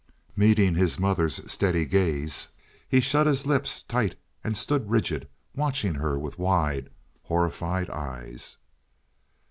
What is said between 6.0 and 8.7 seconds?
with wide, horrified eyes.